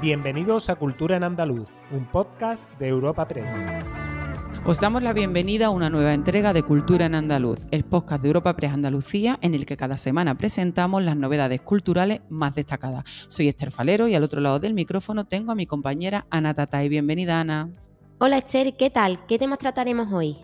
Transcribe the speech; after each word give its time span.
Bienvenidos 0.00 0.70
a 0.70 0.76
Cultura 0.76 1.16
en 1.16 1.24
Andaluz, 1.24 1.68
un 1.90 2.06
podcast 2.06 2.72
de 2.78 2.86
Europa 2.86 3.26
Press. 3.26 3.52
Os 4.64 4.78
damos 4.78 5.02
la 5.02 5.12
bienvenida 5.12 5.66
a 5.66 5.70
una 5.70 5.90
nueva 5.90 6.14
entrega 6.14 6.52
de 6.52 6.62
Cultura 6.62 7.06
en 7.06 7.16
Andaluz, 7.16 7.66
el 7.72 7.84
podcast 7.84 8.22
de 8.22 8.28
Europa 8.28 8.54
Press 8.54 8.74
Andalucía, 8.74 9.40
en 9.42 9.54
el 9.54 9.66
que 9.66 9.76
cada 9.76 9.96
semana 9.96 10.38
presentamos 10.38 11.02
las 11.02 11.16
novedades 11.16 11.62
culturales 11.62 12.20
más 12.28 12.54
destacadas. 12.54 13.02
Soy 13.26 13.48
Esther 13.48 13.72
Falero 13.72 14.06
y 14.06 14.14
al 14.14 14.22
otro 14.22 14.40
lado 14.40 14.60
del 14.60 14.72
micrófono 14.72 15.24
tengo 15.24 15.50
a 15.50 15.56
mi 15.56 15.66
compañera 15.66 16.26
Ana 16.30 16.54
Tatay. 16.54 16.88
Bienvenida, 16.88 17.40
Ana. 17.40 17.68
Hola 18.18 18.38
Esther, 18.38 18.76
¿qué 18.76 18.90
tal? 18.90 19.26
¿Qué 19.26 19.36
temas 19.36 19.58
trataremos 19.58 20.12
hoy? 20.12 20.36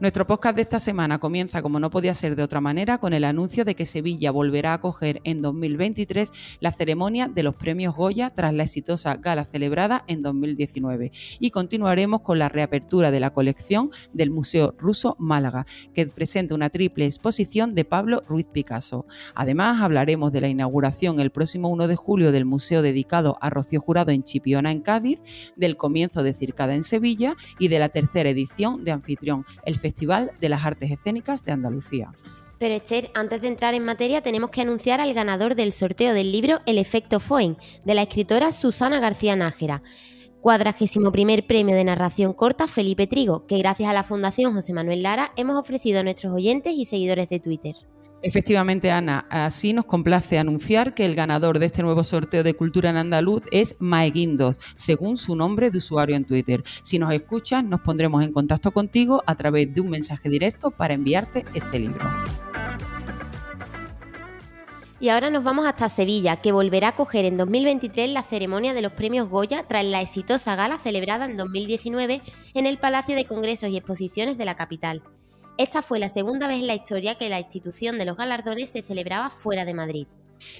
Nuestro 0.00 0.26
podcast 0.26 0.56
de 0.56 0.62
esta 0.62 0.80
semana 0.80 1.18
comienza, 1.18 1.62
como 1.62 1.80
no 1.80 1.90
podía 1.90 2.14
ser 2.14 2.36
de 2.36 2.42
otra 2.42 2.60
manera, 2.60 2.98
con 2.98 3.12
el 3.12 3.24
anuncio 3.24 3.64
de 3.64 3.74
que 3.74 3.86
Sevilla 3.86 4.30
volverá 4.30 4.72
a 4.72 4.74
acoger 4.74 5.20
en 5.24 5.42
2023 5.42 6.58
la 6.60 6.72
ceremonia 6.72 7.28
de 7.28 7.42
los 7.42 7.54
premios 7.54 7.94
Goya 7.94 8.30
tras 8.30 8.54
la 8.54 8.64
exitosa 8.64 9.16
gala 9.16 9.44
celebrada 9.44 10.04
en 10.06 10.22
2019. 10.22 11.12
Y 11.38 11.50
continuaremos 11.50 12.22
con 12.22 12.38
la 12.38 12.48
reapertura 12.48 13.10
de 13.10 13.20
la 13.20 13.30
colección 13.30 13.90
del 14.12 14.30
Museo 14.30 14.74
Ruso 14.78 15.16
Málaga, 15.18 15.66
que 15.94 16.06
presenta 16.06 16.54
una 16.54 16.70
triple 16.70 17.04
exposición 17.04 17.74
de 17.74 17.84
Pablo 17.84 18.22
Ruiz 18.28 18.46
Picasso. 18.46 19.06
Además, 19.34 19.80
hablaremos 19.80 20.32
de 20.32 20.40
la 20.40 20.48
inauguración 20.48 21.20
el 21.20 21.30
próximo 21.30 21.68
1 21.68 21.88
de 21.88 21.96
julio 21.96 22.32
del 22.32 22.44
museo 22.44 22.82
dedicado 22.82 23.38
a 23.40 23.50
Rocío 23.50 23.80
Jurado 23.80 24.10
en 24.10 24.24
Chipiona, 24.24 24.72
en 24.72 24.80
Cádiz, 24.80 25.20
del 25.56 25.76
comienzo 25.76 26.22
de 26.22 26.34
Circada 26.34 26.74
en 26.74 26.82
Sevilla 26.82 27.36
y 27.58 27.68
de 27.68 27.78
la 27.78 27.88
tercera 27.88 28.30
edición 28.30 28.84
de 28.84 28.92
Anfitrión 28.92 29.44
el 29.64 29.78
Festival 29.78 30.32
de 30.40 30.48
las 30.48 30.64
Artes 30.64 30.90
Escénicas 30.90 31.44
de 31.44 31.52
Andalucía. 31.52 32.12
Pero 32.58 32.74
Esther, 32.74 33.10
antes 33.14 33.40
de 33.40 33.48
entrar 33.48 33.72
en 33.74 33.84
materia 33.84 34.20
tenemos 34.20 34.50
que 34.50 34.60
anunciar 34.60 35.00
al 35.00 35.14
ganador 35.14 35.54
del 35.54 35.72
sorteo 35.72 36.12
del 36.12 36.30
libro 36.30 36.60
El 36.66 36.76
efecto 36.76 37.18
Foen, 37.18 37.56
de 37.84 37.94
la 37.94 38.02
escritora 38.02 38.52
Susana 38.52 39.00
García 39.00 39.34
Nájera. 39.34 39.82
Cuadragésimo 40.42 41.10
primer 41.10 41.46
premio 41.46 41.74
de 41.74 41.84
narración 41.84 42.32
corta 42.32 42.66
Felipe 42.66 43.06
Trigo, 43.06 43.46
que 43.46 43.58
gracias 43.58 43.88
a 43.88 43.94
la 43.94 44.04
Fundación 44.04 44.54
José 44.54 44.72
Manuel 44.72 45.02
Lara 45.02 45.32
hemos 45.36 45.58
ofrecido 45.58 46.00
a 46.00 46.02
nuestros 46.02 46.34
oyentes 46.34 46.74
y 46.74 46.84
seguidores 46.84 47.28
de 47.28 47.40
Twitter. 47.40 47.74
Efectivamente, 48.22 48.90
Ana, 48.90 49.26
así 49.30 49.72
nos 49.72 49.86
complace 49.86 50.38
anunciar 50.38 50.92
que 50.94 51.06
el 51.06 51.14
ganador 51.14 51.58
de 51.58 51.66
este 51.66 51.82
nuevo 51.82 52.04
sorteo 52.04 52.42
de 52.42 52.52
cultura 52.52 52.90
en 52.90 52.98
andaluz 52.98 53.42
es 53.50 53.76
Maeguindos, 53.78 54.60
según 54.74 55.16
su 55.16 55.36
nombre 55.36 55.70
de 55.70 55.78
usuario 55.78 56.16
en 56.16 56.26
Twitter. 56.26 56.62
Si 56.82 56.98
nos 56.98 57.14
escuchas, 57.14 57.64
nos 57.64 57.80
pondremos 57.80 58.22
en 58.22 58.32
contacto 58.32 58.72
contigo 58.72 59.22
a 59.26 59.34
través 59.36 59.72
de 59.74 59.80
un 59.80 59.88
mensaje 59.88 60.28
directo 60.28 60.70
para 60.70 60.92
enviarte 60.92 61.46
este 61.54 61.78
libro. 61.78 62.10
Y 65.00 65.08
ahora 65.08 65.30
nos 65.30 65.42
vamos 65.42 65.64
hasta 65.64 65.88
Sevilla, 65.88 66.36
que 66.36 66.52
volverá 66.52 66.88
a 66.88 66.96
coger 66.96 67.24
en 67.24 67.38
2023 67.38 68.10
la 68.10 68.22
ceremonia 68.22 68.74
de 68.74 68.82
los 68.82 68.92
premios 68.92 69.30
Goya 69.30 69.66
tras 69.66 69.82
la 69.86 70.02
exitosa 70.02 70.56
gala 70.56 70.76
celebrada 70.76 71.24
en 71.24 71.38
2019 71.38 72.20
en 72.52 72.66
el 72.66 72.76
Palacio 72.76 73.16
de 73.16 73.24
Congresos 73.24 73.70
y 73.70 73.78
Exposiciones 73.78 74.36
de 74.36 74.44
la 74.44 74.56
capital. 74.56 75.02
Esta 75.58 75.82
fue 75.82 75.98
la 75.98 76.08
segunda 76.08 76.48
vez 76.48 76.60
en 76.60 76.66
la 76.66 76.74
historia 76.74 77.16
que 77.16 77.28
la 77.28 77.38
institución 77.38 77.98
de 77.98 78.04
los 78.04 78.16
galardones 78.16 78.70
se 78.70 78.82
celebraba 78.82 79.30
fuera 79.30 79.64
de 79.64 79.74
Madrid. 79.74 80.06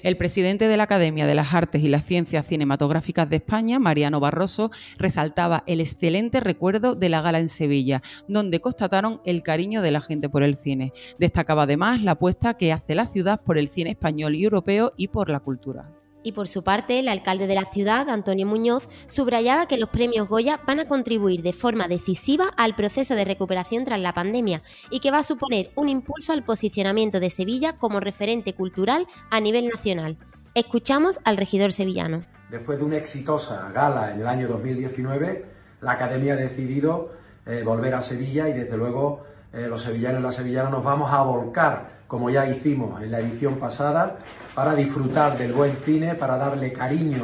El 0.03 0.17
presidente 0.17 0.69
de 0.69 0.77
la 0.77 0.85
Academia 0.85 1.27
de 1.27 1.35
las 1.35 1.55
Artes 1.55 1.83
y 1.83 1.89
las 1.89 2.05
Ciencias 2.05 2.47
Cinematográficas 2.47 3.29
de 3.29 3.37
España, 3.37 3.79
Mariano 3.79 4.21
Barroso, 4.21 4.71
resaltaba 4.99 5.65
el 5.67 5.81
excelente 5.81 6.41
recuerdo 6.41 6.95
de 6.95 7.09
la 7.09 7.23
gala 7.23 7.39
en 7.39 7.49
Sevilla, 7.49 8.03
donde 8.29 8.61
constataron 8.61 9.21
el 9.25 9.43
cariño 9.43 9.83
de 9.83 9.91
la 9.91 10.01
gente 10.01 10.29
por 10.29 10.43
el 10.43 10.57
cine. 10.57 10.93
Destacaba 11.19 11.63
además 11.63 12.03
la 12.03 12.13
apuesta 12.13 12.55
que 12.55 12.73
hace 12.73 12.95
la 12.95 13.07
ciudad 13.07 13.41
por 13.43 13.59
el 13.59 13.69
cine 13.69 13.91
español 13.91 14.35
y 14.35 14.45
europeo 14.45 14.93
y 14.97 15.09
por 15.09 15.31
la 15.31 15.41
cultura. 15.41 16.00
Y 16.23 16.33
por 16.33 16.49
su 16.49 16.63
parte, 16.63 16.99
el 16.99 17.09
alcalde 17.09 17.47
de 17.47 17.55
la 17.55 17.65
ciudad, 17.65 18.09
Antonio 18.11 18.47
Muñoz, 18.47 18.89
subrayaba 19.07 19.67
que 19.67 19.79
los 19.79 19.89
premios 19.89 20.29
Goya 20.29 20.61
van 20.67 20.81
a 20.81 20.89
contribuir 20.89 21.43
de 21.43 21.53
forma 21.53 21.89
decisiva 21.89 22.51
al 22.57 22.75
proceso 22.75 23.15
de 23.15 23.25
recuperación 23.25 23.85
tras 23.85 24.01
la 24.01 24.13
pandemia 24.13 24.63
y 24.91 25.01
que 25.01 25.11
va 25.11 25.19
a 25.19 25.23
suponer 25.23 25.71
un 25.77 25.89
impulso 25.89 26.33
al 26.33 26.45
posicionamiento 26.45 27.21
de 27.21 27.31
Sevilla 27.31 27.79
como 27.79 28.01
referente 28.01 28.53
cultural 28.55 29.07
a 29.31 29.41
nivel 29.41 29.69
nacional. 29.69 30.19
Escuchamos 30.55 31.21
al 31.25 31.37
regidor 31.37 31.73
sevillano. 31.73 32.25
Después 32.51 32.79
de 32.79 32.85
una 32.85 32.97
exitosa 32.97 33.71
gala 33.73 34.13
en 34.13 34.21
el 34.21 34.27
año 34.27 34.49
2019, 34.49 35.47
la 35.81 35.93
Academia 35.93 36.35
ha 36.35 36.37
decidido 36.37 37.13
eh, 37.47 37.63
volver 37.65 37.95
a 37.95 38.03
Sevilla 38.03 38.49
y 38.49 38.53
desde 38.53 38.77
luego 38.77 39.25
eh, 39.53 39.67
los 39.69 39.83
sevillanos 39.83 40.21
y 40.21 40.23
las 40.23 40.35
sevillanas 40.35 40.73
nos 40.73 40.85
vamos 40.85 41.13
a 41.13 41.23
volcar, 41.23 42.00
como 42.11 42.29
ya 42.29 42.45
hicimos 42.49 43.01
en 43.01 43.13
la 43.13 43.21
edición 43.21 43.55
pasada, 43.55 44.19
para 44.53 44.75
disfrutar 44.75 45.39
del 45.39 45.53
buen 45.53 45.77
cine, 45.77 46.17
para 46.17 46.37
darle 46.37 46.73
cariño 46.73 47.23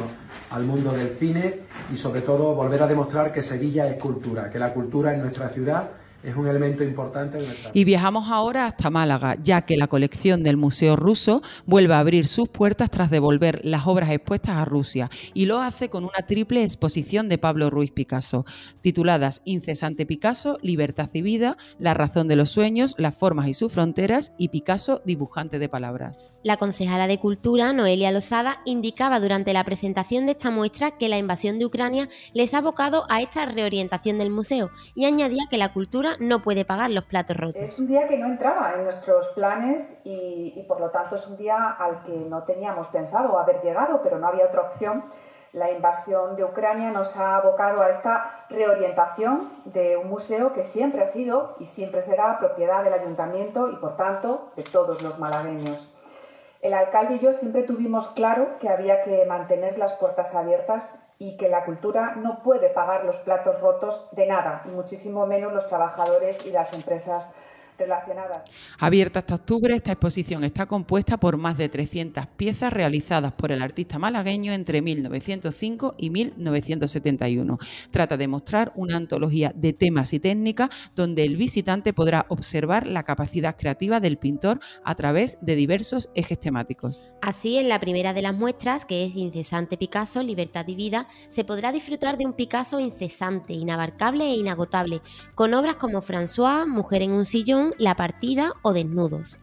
al 0.49 0.63
mundo 0.63 0.93
del 0.93 1.09
cine 1.09 1.63
y 1.91 1.97
sobre 1.97 2.21
todo 2.21 2.55
volver 2.55 2.81
a 2.83 2.87
demostrar 2.87 3.33
que 3.33 3.41
Sevilla 3.41 3.85
es 3.85 4.01
cultura, 4.01 4.49
que 4.49 4.57
la 4.57 4.73
cultura 4.73 5.13
en 5.13 5.19
nuestra 5.19 5.49
ciudad 5.49 5.89
es 6.23 6.35
un 6.35 6.47
elemento 6.47 6.83
importante. 6.83 7.37
De 7.37 7.45
nuestra... 7.45 7.71
Y 7.73 7.83
viajamos 7.83 8.29
ahora 8.29 8.65
hasta 8.65 8.89
Málaga, 8.89 9.37
ya 9.41 9.61
que 9.61 9.77
la 9.77 9.87
colección 9.87 10.43
del 10.43 10.57
Museo 10.57 10.95
Ruso 10.95 11.41
vuelve 11.65 11.93
a 11.93 11.99
abrir 11.99 12.27
sus 12.27 12.49
puertas 12.49 12.89
tras 12.89 13.09
devolver 13.09 13.61
las 13.63 13.87
obras 13.87 14.09
expuestas 14.09 14.57
a 14.57 14.65
Rusia 14.65 15.09
y 15.33 15.45
lo 15.45 15.61
hace 15.61 15.89
con 15.89 16.03
una 16.03 16.25
triple 16.25 16.63
exposición 16.63 17.29
de 17.29 17.37
Pablo 17.37 17.69
Ruiz 17.69 17.91
Picasso, 17.91 18.45
tituladas 18.81 19.41
Incesante 19.45 20.05
Picasso, 20.05 20.57
Libertad 20.61 21.09
y 21.13 21.21
Vida, 21.21 21.57
La 21.77 21.93
razón 21.93 22.27
de 22.27 22.35
los 22.35 22.49
sueños, 22.49 22.95
Las 22.97 23.15
formas 23.15 23.47
y 23.47 23.53
sus 23.53 23.71
fronteras 23.71 24.31
y 24.37 24.49
Picasso, 24.49 25.01
dibujante 25.05 25.59
de 25.59 25.69
palabras. 25.69 26.17
La 26.43 26.57
concejala 26.57 27.07
de 27.07 27.19
Cultura, 27.19 27.73
Noelia 27.73 28.11
Losada, 28.11 28.61
indicaba 28.63 29.19
durante 29.19 29.53
la 29.53 29.63
presentación 29.63 30.25
de 30.25 30.31
esta 30.31 30.49
muestra 30.49 30.91
que 30.91 31.09
la 31.09 31.17
invasión 31.17 31.59
de 31.59 31.65
Ucrania 31.65 32.07
les 32.33 32.53
ha 32.53 32.59
abocado 32.59 33.05
a 33.09 33.21
esta 33.21 33.45
reorientación 33.45 34.17
del 34.17 34.29
museo 34.29 34.69
y 34.95 35.05
añadía 35.05 35.43
que 35.49 35.57
la 35.57 35.73
cultura 35.73 36.06
no 36.19 36.41
puede 36.41 36.65
pagar 36.65 36.89
los 36.91 37.03
platos 37.03 37.37
rotos. 37.37 37.61
Es 37.61 37.79
un 37.79 37.87
día 37.87 38.07
que 38.07 38.17
no 38.17 38.27
entraba 38.27 38.73
en 38.75 38.83
nuestros 38.83 39.27
planes 39.29 39.99
y, 40.03 40.53
y 40.55 40.63
por 40.63 40.79
lo 40.79 40.89
tanto 40.89 41.15
es 41.15 41.27
un 41.27 41.37
día 41.37 41.75
al 41.79 42.03
que 42.03 42.11
no 42.11 42.43
teníamos 42.43 42.87
pensado 42.87 43.37
haber 43.37 43.61
llegado, 43.61 44.01
pero 44.03 44.19
no 44.19 44.27
había 44.27 44.45
otra 44.45 44.61
opción. 44.61 45.03
La 45.53 45.71
invasión 45.71 46.35
de 46.35 46.43
Ucrania 46.43 46.91
nos 46.91 47.15
ha 47.17 47.37
abocado 47.37 47.81
a 47.81 47.89
esta 47.89 48.45
reorientación 48.49 49.49
de 49.65 49.97
un 49.97 50.09
museo 50.09 50.53
que 50.53 50.61
siempre 50.61 51.01
ha 51.01 51.05
sido 51.05 51.55
y 51.59 51.65
siempre 51.65 52.01
será 52.01 52.37
propiedad 52.37 52.83
del 52.83 52.93
ayuntamiento 52.93 53.69
y 53.71 53.75
por 53.77 53.95
tanto 53.95 54.51
de 54.55 54.63
todos 54.63 55.01
los 55.01 55.17
malagueños. 55.19 55.96
El 56.61 56.73
alcalde 56.73 57.15
y 57.15 57.19
yo 57.19 57.33
siempre 57.33 57.63
tuvimos 57.63 58.07
claro 58.09 58.57
que 58.59 58.69
había 58.69 59.03
que 59.03 59.25
mantener 59.25 59.77
las 59.77 59.93
puertas 59.93 60.33
abiertas 60.33 60.99
y 61.19 61.37
que 61.37 61.49
la 61.49 61.65
cultura 61.65 62.15
no 62.15 62.43
puede 62.43 62.69
pagar 62.69 63.05
los 63.05 63.17
platos 63.17 63.59
rotos 63.59 64.09
de 64.11 64.27
nada, 64.27 64.61
muchísimo 64.65 65.25
menos 65.25 65.53
los 65.53 65.67
trabajadores 65.67 66.45
y 66.45 66.51
las 66.51 66.73
empresas 66.73 67.33
relacionadas. 67.77 68.43
Abierta 68.79 69.19
hasta 69.19 69.35
octubre, 69.35 69.75
esta 69.75 69.91
exposición 69.91 70.43
está 70.43 70.65
compuesta 70.65 71.17
por 71.17 71.37
más 71.37 71.57
de 71.57 71.69
300 71.69 72.27
piezas 72.27 72.73
realizadas 72.73 73.33
por 73.33 73.51
el 73.51 73.61
artista 73.61 73.99
malagueño 73.99 74.53
entre 74.53 74.81
1905 74.81 75.95
y 75.97 76.09
1971. 76.09 77.57
Trata 77.91 78.17
de 78.17 78.27
mostrar 78.27 78.71
una 78.75 78.97
antología 78.97 79.51
de 79.55 79.73
temas 79.73 80.13
y 80.13 80.19
técnicas 80.19 80.69
donde 80.95 81.23
el 81.23 81.37
visitante 81.37 81.93
podrá 81.93 82.25
observar 82.29 82.87
la 82.87 83.03
capacidad 83.03 83.55
creativa 83.57 83.99
del 83.99 84.17
pintor 84.17 84.59
a 84.83 84.95
través 84.95 85.37
de 85.41 85.55
diversos 85.55 86.09
ejes 86.15 86.39
temáticos. 86.39 87.01
Así, 87.21 87.57
en 87.57 87.69
la 87.69 87.79
primera 87.79 88.13
de 88.13 88.21
las 88.21 88.33
muestras, 88.33 88.85
que 88.85 89.05
es 89.05 89.15
Incesante 89.15 89.77
Picasso, 89.77 90.23
Libertad 90.23 90.67
y 90.67 90.75
Vida, 90.75 91.07
se 91.29 91.43
podrá 91.43 91.71
disfrutar 91.71 92.17
de 92.17 92.25
un 92.25 92.33
Picasso 92.33 92.79
incesante, 92.79 93.53
inabarcable 93.53 94.25
e 94.25 94.35
inagotable, 94.35 95.01
con 95.35 95.53
obras 95.53 95.75
como 95.75 96.01
François, 96.01 96.67
Mujer 96.67 97.01
en 97.01 97.11
un 97.11 97.25
sillón, 97.25 97.66
La 97.77 97.95
partida 97.95 98.53
o 98.61 98.73
Desnudos. 98.73 99.39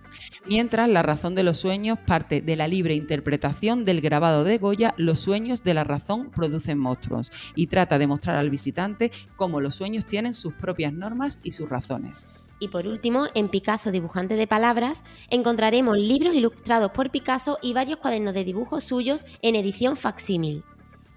Mientras 0.47 0.89
La 0.89 1.03
razón 1.03 1.35
de 1.35 1.43
los 1.43 1.59
sueños 1.59 1.99
parte 2.07 2.41
de 2.41 2.57
la 2.57 2.69
libre 2.69 2.95
interpretación 2.95 3.85
del 3.85 4.01
grabado 4.01 4.45
de 4.45 4.59
Goya 4.59 4.95
Los 4.97 5.21
sueños 5.21 5.65
de 5.65 5.75
la 5.75 5.85
razón 5.85 6.31
producen 6.31 6.79
monstruos 6.79 7.33
y 7.55 7.67
trata 7.67 7.99
de 7.99 8.07
mostrar 8.07 8.37
al 8.37 8.51
visitante 8.51 9.11
cómo 9.37 9.61
los 9.61 9.75
sueños 9.75 10.07
tienen 10.07 10.35
sus 10.35 10.55
propias 10.55 10.93
normas 10.93 11.41
y 11.43 11.53
sus 11.53 11.69
razones. 11.69 12.27
Y 12.61 12.69
por 12.69 12.87
último, 12.87 13.27
en 13.35 13.49
Picasso, 13.49 13.91
dibujante 13.91 14.37
de 14.37 14.47
palabras, 14.47 15.03
encontraremos 15.29 15.99
libros 15.99 16.35
ilustrados 16.35 16.93
por 16.93 17.11
Picasso 17.11 17.59
y 17.61 17.75
varios 17.75 17.99
cuadernos 17.99 18.35
de 18.35 18.45
dibujos 18.45 18.85
suyos 18.85 19.27
en 19.43 19.57
edición 19.57 19.97
facsímil. 19.97 20.65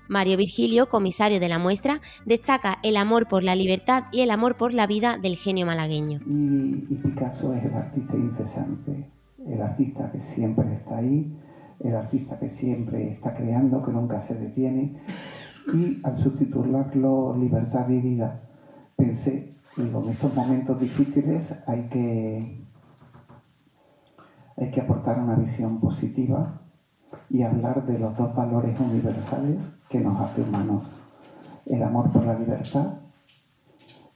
Mario 0.08 0.38
Virgilio, 0.38 0.88
comisario 0.88 1.40
de 1.40 1.50
la 1.50 1.60
muestra, 1.60 2.00
destaca 2.26 2.78
el 2.84 2.98
amor 2.98 3.28
por 3.28 3.44
la 3.44 3.56
libertad 3.56 4.06
y 4.12 4.22
el 4.22 4.32
amor 4.32 4.56
por 4.56 4.74
la 4.74 4.88
vida 4.88 5.18
del 5.18 5.36
genio 5.36 5.66
malagueño. 5.66 6.20
Y, 6.26 6.96
Picasso 6.96 7.54
es 7.54 7.64
el 7.66 7.74
artista 7.74 8.16
incesante, 8.16 9.10
el 9.46 9.62
artista 9.62 10.12
que 10.12 10.22
siempre 10.22 10.74
está 10.74 10.98
ahí, 10.98 11.36
el 11.80 11.96
artista 11.96 12.40
que 12.40 12.50
siempre 12.50 13.12
está 13.12 13.36
creando, 13.36 13.84
que 13.84 13.92
nunca 13.92 14.20
se 14.22 14.36
detiene. 14.36 14.98
Y 15.74 16.00
al 16.04 16.18
subtitularlo 16.18 17.36
Libertad 17.38 17.90
y 17.90 18.00
Vida, 18.00 18.42
pensé, 18.96 19.54
digo, 19.76 20.04
en 20.04 20.10
estos 20.10 20.34
momentos 20.34 20.80
difíciles 20.80 21.54
hay 21.68 21.84
que, 21.90 22.40
hay 24.58 24.72
que 24.72 24.82
aportar 24.82 25.20
una 25.20 25.36
visión 25.36 25.80
positiva 25.80 26.62
y 27.30 27.42
hablar 27.42 27.86
de 27.86 28.00
los 28.00 28.16
dos 28.18 28.34
valores 28.36 28.80
universales 28.80 29.58
que 29.90 30.00
nos 30.00 30.20
hacen 30.20 30.50
humanos, 30.50 30.84
el 31.66 31.82
amor 31.84 32.12
por 32.12 32.26
la 32.26 32.38
libertad 32.38 32.94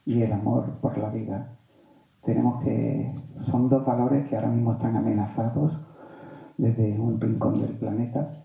y 0.04 0.22
el 0.22 0.32
amor 0.32 0.78
por 0.80 0.96
la 0.98 1.10
vida. 1.10 1.56
Tenemos 2.24 2.62
que, 2.62 3.12
son 3.50 3.68
dos 3.68 3.84
valores 3.84 4.28
que 4.28 4.36
ahora 4.36 4.48
mismo 4.48 4.72
están 4.72 4.96
amenazados 4.96 5.72
desde 6.56 6.98
un 6.98 7.20
rincón 7.20 7.60
del 7.60 7.76
planeta 7.76 8.44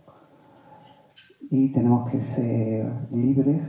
y 1.50 1.72
tenemos 1.72 2.10
que 2.10 2.20
ser 2.20 2.92
libres 3.12 3.62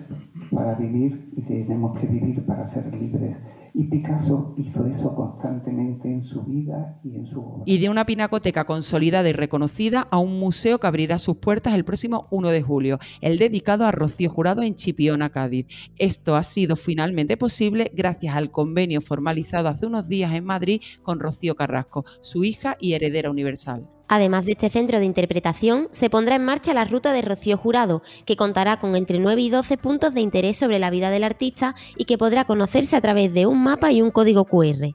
para 0.51 0.75
vivir 0.75 1.33
y 1.37 1.43
tenemos 1.43 1.99
que 1.99 2.07
vivir 2.07 2.45
para 2.47 2.65
ser 2.67 2.93
libres. 2.95 3.37
Y 3.75 3.85
Picasso 3.85 4.55
hizo 4.57 4.87
eso 4.87 5.15
constantemente 5.15 6.09
en 6.09 6.23
su 6.23 6.43
vida 6.43 6.99
y 7.05 7.17
en 7.17 7.27
su 7.27 7.41
obra. 7.41 7.63
Y 7.67 7.79
de 7.79 7.89
una 7.89 8.07
pinacoteca 8.07 8.65
consolidada 8.65 9.29
y 9.29 9.33
reconocida 9.33 10.09
a 10.11 10.19
un 10.19 10.39
museo 10.39 10.79
que 10.81 10.87
abrirá 10.87 11.19
sus 11.19 11.37
puertas 11.37 11.75
el 11.75 11.85
próximo 11.85 12.29
1 12.31 12.49
de 12.49 12.63
julio, 12.63 12.99
el 13.21 13.39
dedicado 13.39 13.87
a 13.87 13.93
Rocío 13.93 14.31
Jurado 14.31 14.63
en 14.63 14.75
Chipiona, 14.75 15.31
Cádiz. 15.31 15.67
Esto 15.97 16.37
ha 16.37 16.43
sido 16.43 16.77
finalmente 16.77 17.37
posible 17.37 17.91
gracias 17.95 18.37
al 18.37 18.51
convenio 18.51 19.01
formalizado 19.01 19.69
hace 19.69 19.87
unos 19.87 20.09
días 20.09 20.33
en 20.33 20.45
Madrid 20.45 20.81
con 21.03 21.21
Rocío 21.21 21.57
Carrasco, 21.57 22.05
su 22.21 22.45
hija 22.45 22.77
y 22.81 22.95
heredera 22.95 23.31
universal. 23.31 23.89
Además 24.09 24.47
de 24.47 24.53
este 24.53 24.71
centro 24.71 24.99
de 24.99 25.05
interpretación, 25.05 25.89
se 25.93 26.09
pondrá 26.09 26.37
en 26.37 26.45
marcha 26.45 26.73
la 26.73 26.87
ruta 26.87 27.13
de 27.13 27.21
Rocío 27.21 27.59
Jurado, 27.59 28.03
que 28.25 28.37
contará 28.37 28.81
con 28.81 28.97
entre 28.97 29.19
9 29.19 29.43
y 29.43 29.51
12 29.51 29.77
puntos 29.77 30.15
de 30.15 30.23
interés 30.23 30.57
sobre 30.57 30.79
la 30.79 30.89
vida 30.89 31.11
del 31.11 31.25
artista 31.25 31.75
y 31.95 32.07
que 32.07 32.17
podrá 32.17 32.47
conocerse 32.47 32.97
a 32.97 33.03
través 33.03 33.35
de 33.35 33.47
un 33.47 33.58
mapa 33.63 33.93
y 33.93 34.03
un 34.03 34.11
código 34.11 34.45
QR. 34.45 34.95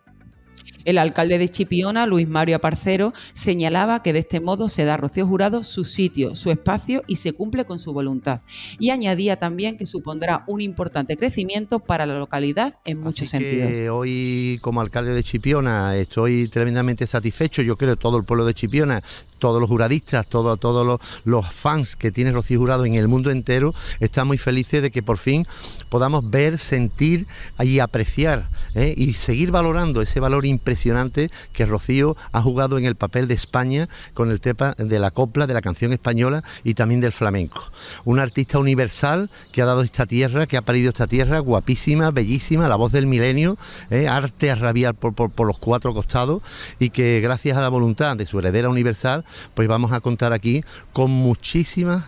El 0.85 0.97
alcalde 0.97 1.37
de 1.37 1.49
Chipiona, 1.49 2.05
Luis 2.05 2.27
Mario 2.27 2.57
Aparcero, 2.57 3.13
señalaba 3.33 4.03
que 4.03 4.13
de 4.13 4.19
este 4.19 4.39
modo 4.39 4.69
se 4.69 4.83
da 4.83 4.95
a 4.95 4.97
Rocío 4.97 5.25
Jurado 5.25 5.63
su 5.63 5.83
sitio, 5.85 6.35
su 6.35 6.51
espacio 6.51 7.03
y 7.07 7.17
se 7.17 7.33
cumple 7.33 7.65
con 7.65 7.79
su 7.79 7.93
voluntad. 7.93 8.41
Y 8.79 8.89
añadía 8.89 9.37
también 9.37 9.77
que 9.77 9.85
supondrá 9.85 10.43
un 10.47 10.61
importante 10.61 11.15
crecimiento 11.15 11.79
para 11.79 12.05
la 12.05 12.17
localidad 12.17 12.79
en 12.85 12.99
muchos 12.99 13.29
Así 13.29 13.37
sentidos. 13.39 13.71
Que 13.71 13.89
hoy, 13.89 14.59
como 14.61 14.81
alcalde 14.81 15.13
de 15.13 15.23
Chipiona, 15.23 15.95
estoy 15.95 16.47
tremendamente 16.47 17.07
satisfecho. 17.07 17.61
Yo 17.61 17.77
creo 17.77 17.95
todo 17.95 18.17
el 18.17 18.25
pueblo 18.25 18.45
de 18.45 18.53
Chipiona 18.53 19.01
todos 19.43 19.59
los 19.59 19.69
juradistas, 19.69 20.25
todos 20.25 20.57
todo 20.57 21.01
los, 21.25 21.53
fans 21.53 21.97
que 21.97 22.11
tiene 22.11 22.31
Rocío 22.31 22.59
Jurado 22.59 22.85
en 22.85 22.95
el 22.95 23.09
mundo 23.09 23.29
entero, 23.29 23.73
están 23.99 24.25
muy 24.25 24.37
felices 24.37 24.81
de 24.81 24.89
que 24.89 25.03
por 25.03 25.17
fin 25.17 25.45
podamos 25.89 26.29
ver, 26.29 26.57
sentir 26.57 27.27
y 27.59 27.79
apreciar 27.79 28.47
¿eh? 28.73 28.93
y 28.95 29.15
seguir 29.15 29.51
valorando 29.51 30.01
ese 30.01 30.21
valor 30.21 30.45
impresionante 30.45 31.29
que 31.51 31.65
Rocío 31.65 32.15
ha 32.31 32.41
jugado 32.41 32.77
en 32.77 32.85
el 32.85 32.95
papel 32.95 33.27
de 33.27 33.33
España 33.33 33.89
con 34.13 34.31
el 34.31 34.39
tema 34.39 34.75
de 34.77 34.97
la 34.97 35.11
copla, 35.11 35.45
de 35.45 35.53
la 35.53 35.61
canción 35.61 35.91
española 35.91 36.41
y 36.63 36.75
también 36.75 37.01
del 37.01 37.11
flamenco. 37.11 37.69
Un 38.05 38.19
artista 38.19 38.59
universal 38.59 39.29
que 39.51 39.61
ha 39.61 39.65
dado 39.65 39.81
esta 39.81 40.05
tierra, 40.05 40.47
que 40.47 40.55
ha 40.55 40.61
parido 40.61 40.87
esta 40.87 41.05
tierra, 41.05 41.39
guapísima, 41.39 42.11
bellísima, 42.11 42.69
la 42.69 42.77
voz 42.77 42.93
del 42.93 43.07
milenio, 43.07 43.57
¿eh? 43.89 44.07
arte 44.07 44.51
a 44.51 44.55
rabiar 44.55 44.95
por, 44.95 45.13
por 45.13 45.45
los 45.45 45.57
cuatro 45.57 45.93
costados 45.93 46.41
y 46.79 46.91
que 46.91 47.19
gracias 47.19 47.57
a 47.57 47.61
la 47.61 47.67
voluntad 47.67 48.15
de 48.15 48.25
su 48.25 48.39
heredera 48.39 48.69
universal 48.69 49.25
pues 49.53 49.67
vamos 49.67 49.91
a 49.91 49.99
contar 49.99 50.33
aquí 50.33 50.63
con 50.91 51.11
muchísimas 51.11 52.03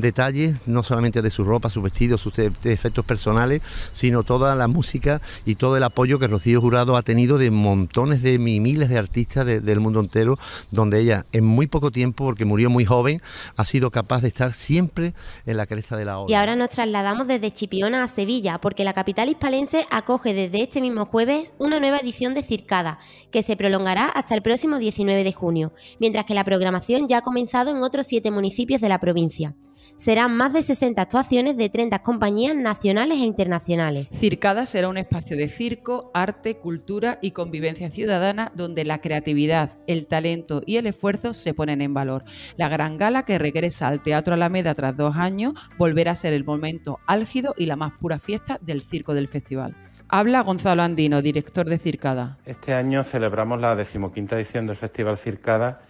detalles, 0.00 0.68
no 0.68 0.82
solamente 0.82 1.22
de 1.22 1.30
su 1.30 1.44
ropa, 1.44 1.70
sus 1.70 1.82
vestidos, 1.82 2.20
sus 2.20 2.38
efectos 2.38 3.04
personales, 3.04 3.62
sino 3.92 4.22
toda 4.22 4.54
la 4.54 4.68
música 4.68 5.20
y 5.44 5.54
todo 5.54 5.76
el 5.76 5.82
apoyo 5.82 6.18
que 6.18 6.28
Rocío 6.28 6.60
Jurado 6.60 6.96
ha 6.96 7.02
tenido 7.02 7.38
de 7.38 7.50
montones 7.50 8.22
de 8.22 8.38
miles 8.38 8.88
de 8.88 8.98
artistas 8.98 9.46
de, 9.46 9.60
del 9.60 9.80
mundo 9.80 10.00
entero, 10.00 10.38
donde 10.70 11.00
ella 11.00 11.24
en 11.32 11.44
muy 11.44 11.66
poco 11.66 11.90
tiempo, 11.90 12.24
porque 12.24 12.44
murió 12.44 12.68
muy 12.70 12.84
joven, 12.84 13.22
ha 13.56 13.64
sido 13.64 13.90
capaz 13.90 14.20
de 14.20 14.28
estar 14.28 14.52
siempre 14.52 15.14
en 15.46 15.56
la 15.56 15.66
cresta 15.66 15.96
de 15.96 16.04
la 16.04 16.18
ola. 16.18 16.30
Y 16.30 16.34
ahora 16.34 16.56
nos 16.56 16.68
trasladamos 16.68 17.26
desde 17.26 17.52
Chipiona 17.52 18.02
a 18.02 18.08
Sevilla, 18.08 18.58
porque 18.60 18.84
la 18.84 18.92
capital 18.92 19.28
hispalense 19.28 19.86
acoge 19.90 20.34
desde 20.34 20.62
este 20.62 20.80
mismo 20.80 21.06
jueves 21.06 21.54
una 21.58 21.80
nueva 21.80 21.98
edición 21.98 22.34
de 22.34 22.42
Circada, 22.42 22.98
que 23.30 23.42
se 23.42 23.56
prolongará 23.56 24.06
hasta 24.06 24.34
el 24.34 24.42
próximo 24.42 24.78
19 24.78 25.24
de 25.24 25.32
junio, 25.32 25.72
mientras 25.98 26.26
que 26.26 26.34
la 26.34 26.44
programación 26.44 27.08
ya 27.08 27.18
ha 27.18 27.22
comenzado 27.22 27.70
en 27.70 27.82
otros 27.82 28.06
siete 28.06 28.30
municipios 28.30 28.80
de 28.80 28.88
la 28.88 29.00
provincia 29.00 29.54
serán 29.96 30.36
más 30.36 30.52
de 30.52 30.62
60 30.62 31.00
actuaciones 31.00 31.56
de 31.56 31.68
30 31.68 31.98
compañías 32.00 32.54
nacionales 32.54 33.18
e 33.18 33.26
internacionales. 33.26 34.08
Circada 34.08 34.66
será 34.66 34.88
un 34.88 34.98
espacio 34.98 35.36
de 35.36 35.48
circo, 35.48 36.10
arte, 36.14 36.56
cultura 36.56 37.18
y 37.22 37.32
convivencia 37.32 37.90
ciudadana 37.90 38.52
donde 38.54 38.84
la 38.84 39.00
creatividad, 39.00 39.78
el 39.86 40.06
talento 40.06 40.62
y 40.64 40.76
el 40.76 40.86
esfuerzo 40.86 41.34
se 41.34 41.54
ponen 41.54 41.80
en 41.80 41.94
valor. 41.94 42.24
La 42.56 42.68
gran 42.68 42.98
gala 42.98 43.24
que 43.24 43.38
regresa 43.38 43.88
al 43.88 44.02
Teatro 44.02 44.34
Alameda 44.34 44.74
tras 44.74 44.96
dos 44.96 45.16
años 45.16 45.54
volverá 45.78 46.12
a 46.12 46.16
ser 46.16 46.32
el 46.32 46.44
momento 46.44 46.98
álgido 47.06 47.54
y 47.56 47.66
la 47.66 47.76
más 47.76 47.92
pura 47.94 48.18
fiesta 48.18 48.58
del 48.60 48.82
circo 48.82 49.14
del 49.14 49.28
festival. 49.28 49.74
Habla 50.08 50.42
Gonzalo 50.42 50.82
Andino, 50.82 51.20
director 51.20 51.66
de 51.68 51.78
Circada. 51.78 52.38
Este 52.46 52.74
año 52.74 53.02
celebramos 53.02 53.60
la 53.60 53.74
decimoquinta 53.74 54.36
edición 54.36 54.66
del 54.66 54.76
Festival 54.76 55.18
Circada 55.18 55.80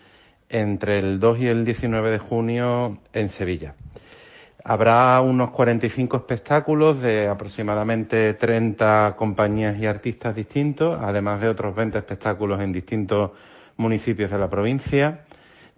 entre 0.48 0.98
el 0.98 1.18
2 1.18 1.38
y 1.40 1.46
el 1.48 1.64
19 1.64 2.10
de 2.10 2.18
junio 2.18 2.98
en 3.12 3.28
Sevilla. 3.28 3.74
Habrá 4.68 5.20
unos 5.20 5.50
45 5.50 6.16
espectáculos 6.16 7.00
de 7.00 7.28
aproximadamente 7.28 8.34
30 8.34 9.14
compañías 9.16 9.78
y 9.78 9.86
artistas 9.86 10.34
distintos, 10.34 10.98
además 11.00 11.40
de 11.40 11.48
otros 11.48 11.74
20 11.74 11.96
espectáculos 11.98 12.60
en 12.60 12.72
distintos 12.72 13.30
municipios 13.76 14.28
de 14.30 14.38
la 14.38 14.50
provincia. 14.50 15.20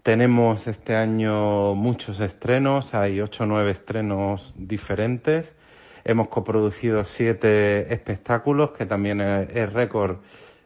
Tenemos 0.03 0.67
este 0.67 0.97
año 0.97 1.75
muchos 1.75 2.19
estrenos, 2.21 2.95
hay 2.95 3.21
8 3.21 3.45
o 3.45 3.47
9 3.47 3.71
estrenos 3.73 4.55
diferentes. 4.57 5.45
Hemos 6.03 6.29
coproducido 6.29 7.05
7 7.05 7.93
espectáculos, 7.93 8.71
que 8.71 8.87
también 8.87 9.21
es 9.21 9.71
récord 9.71 10.17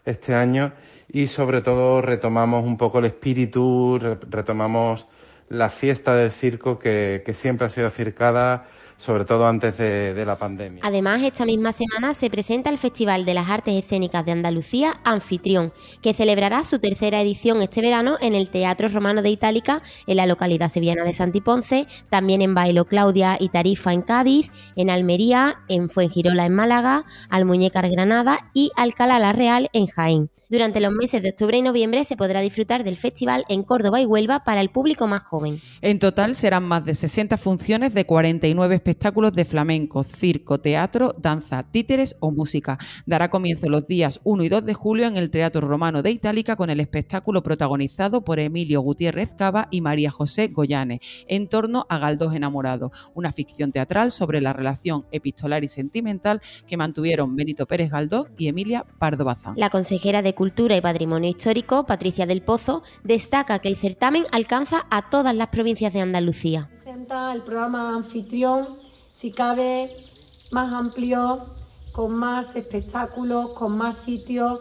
este 0.05 0.35
año, 0.35 0.73
y 1.09 1.27
sobre 1.27 1.61
todo 1.63 2.01
retomamos 2.03 2.65
un 2.65 2.77
poco 2.77 2.99
el 2.99 3.07
espíritu, 3.07 3.99
retomamos 4.29 5.07
la 5.49 5.69
fiesta 5.69 6.15
del 6.15 6.31
circo 6.33 6.79
que, 6.79 7.23
que 7.25 7.35
siempre 7.35 7.67
ha 7.67 7.71
sido 7.71 7.91
circada 7.91 8.67
sobre 9.05 9.25
todo 9.25 9.47
antes 9.47 9.77
de, 9.79 10.15
de, 10.15 10.25
la 10.25 10.37
pandemia. 10.37 10.81
Además, 10.85 11.23
esta 11.23 11.45
misma 11.45 11.73
semana 11.73 12.15
se 12.15 12.31
presenta 12.31 12.71
el 12.71 12.79
Festival 12.79 13.25
de 13.25 13.35
las 13.35 13.51
Artes 13.51 13.75
Escénicas 13.75 14.25
de 14.25 14.33
Andalucía, 14.33 15.01
Anfitrión, 15.05 15.73
que 16.01 16.15
celebrará 16.15 16.63
su 16.63 16.79
tercera 16.79 17.21
edición 17.21 17.61
este 17.63 17.81
verano 17.81 18.17
en 18.21 18.35
el 18.35 18.49
Teatro 18.51 18.89
Romano 18.89 19.21
de 19.21 19.31
Itálica, 19.31 19.83
en 20.07 20.17
la 20.17 20.27
localidad 20.27 20.71
sevillana 20.71 21.05
de 21.05 21.15
Santiponce, 21.15 21.87
también 22.11 22.43
en 22.43 22.55
Bailo 22.55 22.85
Claudia 22.85 23.37
y 23.41 23.49
Tarifa 23.49 23.93
en 23.93 24.03
Cádiz, 24.03 24.51
en 24.77 24.89
Almería, 24.89 25.63
en 25.69 25.91
Fuengirola 25.91 26.47
en 26.47 26.55
Málaga, 26.55 27.05
Almuñécar 27.29 27.91
Granada 27.91 28.51
y 28.55 28.71
Alcalá 28.77 29.19
la 29.19 29.33
Real 29.33 29.69
en 29.73 29.89
Jaén. 29.89 30.31
Durante 30.53 30.81
los 30.81 30.93
meses 30.93 31.23
de 31.23 31.31
octubre 31.31 31.57
y 31.57 31.63
noviembre 31.63 32.05
se 32.05 32.15
podrá 32.15 32.43
disfrutar 32.43 32.85
del 32.85 32.99
festival 32.99 33.47
en 33.49 33.63
Córdoba 33.63 34.03
y 34.03 34.05
Huelva 34.05 34.45
para 34.45 34.61
el 34.61 34.69
público 34.69 35.07
más 35.07 35.23
joven. 35.23 35.63
En 35.81 35.99
total 35.99 36.35
serán 36.35 36.65
más 36.65 36.85
de 36.85 36.95
60 36.95 37.39
funciones 37.39 37.95
de 37.95 38.05
49 38.05 38.75
espectáculos 38.75 38.92
de 39.33 39.45
flamenco, 39.45 40.05
circo, 40.05 40.61
teatro, 40.61 41.13
danza, 41.19 41.63
títeres 41.65 42.17
o 42.21 42.31
música. 42.31 42.79
Dará 43.07 43.31
comienzo 43.31 43.69
los 43.69 43.87
días 43.87 44.21
1 44.25 44.45
y 44.45 44.49
2 44.49 44.65
de 44.65 44.75
julio 44.75 45.07
en 45.07 45.17
el 45.17 45.31
Teatro 45.31 45.67
Romano 45.67 46.03
de 46.03 46.11
Itálica 46.11 46.57
con 46.57 46.71
el 46.71 46.81
espectáculo 46.81 47.43
protagonizado 47.43 48.25
por 48.25 48.39
Emilio 48.39 48.81
Gutiérrez 48.81 49.35
Cava 49.35 49.69
y 49.71 49.81
María 49.81 50.11
José 50.11 50.49
Goyane, 50.49 51.01
en 51.27 51.49
torno 51.49 51.87
a 51.89 51.99
Galdós 51.99 52.35
enamorado, 52.35 52.93
una 53.15 53.33
ficción 53.33 53.73
teatral 53.73 54.11
sobre 54.11 54.41
la 54.41 54.53
relación 54.53 55.07
epistolar 55.11 55.65
y 55.65 55.69
sentimental 55.69 56.41
que 56.67 56.77
mantuvieron 56.77 57.35
Benito 57.37 57.67
Pérez 57.67 57.91
Galdós 57.91 58.29
y 58.39 58.49
Emilia 58.49 58.85
Pardo 58.99 59.25
Bazán. 59.25 59.55
La 59.57 59.71
consejera 59.71 60.23
de 60.23 60.35
Cultura 60.35 60.77
y 60.77 60.81
Patrimonio 60.81 61.31
Histórico, 61.31 61.87
Patricia 61.87 62.27
del 62.27 62.43
Pozo, 62.43 62.83
destaca 63.05 63.59
que 63.59 63.69
el 63.69 63.77
certamen 63.77 64.25
alcanza 64.33 64.87
a 64.91 65.11
todas 65.11 65.35
las 65.35 65.49
provincias 65.49 65.93
de 65.93 66.01
Andalucía. 66.01 66.71
Presenta 66.83 67.33
el 67.33 67.43
programa 67.43 67.97
anfitrión, 67.97 68.82
si 69.23 69.31
cabe, 69.31 70.05
más 70.51 70.75
amplio, 70.75 71.45
con 71.93 72.13
más 72.13 72.57
espectáculos, 72.57 73.51
con 73.51 73.79
más 73.79 73.99
sitios. 73.99 74.59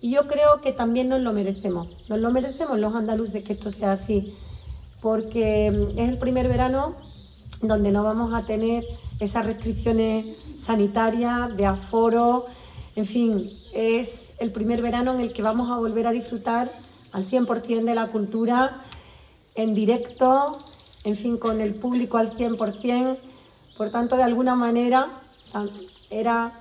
Y 0.00 0.12
yo 0.12 0.28
creo 0.28 0.60
que 0.60 0.72
también 0.72 1.08
nos 1.08 1.20
lo 1.20 1.32
merecemos. 1.32 1.88
Nos 2.08 2.20
lo 2.20 2.30
merecemos 2.30 2.78
los 2.78 2.94
andaluces 2.94 3.42
que 3.42 3.54
esto 3.54 3.72
sea 3.72 3.90
así. 3.90 4.32
Porque 5.02 5.66
es 5.66 6.08
el 6.08 6.18
primer 6.18 6.46
verano 6.46 6.94
donde 7.60 7.90
no 7.90 8.04
vamos 8.04 8.32
a 8.32 8.46
tener 8.46 8.84
esas 9.18 9.46
restricciones 9.46 10.26
sanitarias, 10.64 11.56
de 11.56 11.66
aforo, 11.66 12.46
en 12.94 13.06
fin, 13.06 13.50
es 13.72 14.34
el 14.38 14.52
primer 14.52 14.80
verano 14.80 15.12
en 15.14 15.22
el 15.22 15.32
que 15.32 15.42
vamos 15.42 15.72
a 15.72 15.76
volver 15.76 16.06
a 16.06 16.12
disfrutar 16.12 16.70
al 17.10 17.28
100% 17.28 17.82
de 17.82 17.94
la 17.96 18.06
cultura 18.12 18.84
en 19.56 19.74
directo, 19.74 20.56
en 21.02 21.16
fin, 21.16 21.36
con 21.36 21.60
el 21.60 21.74
público 21.74 22.16
al 22.16 22.30
100%. 22.30 23.33
Por 23.76 23.90
tanto, 23.90 24.16
de 24.16 24.22
alguna 24.22 24.54
manera 24.54 25.08
era, 26.10 26.52